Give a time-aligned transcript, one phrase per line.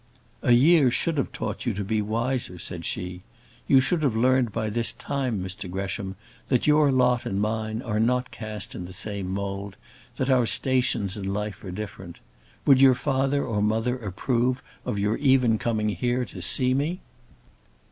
[0.41, 3.21] "A year should have taught you to be wiser," said she.
[3.67, 6.15] "You should have learnt by this time, Mr Gresham,
[6.47, 9.75] that your lot and mine are not cast in the same mould;
[10.15, 12.17] that our stations in life are different.
[12.65, 17.01] Would your father or mother approve of your even coming here to see me?"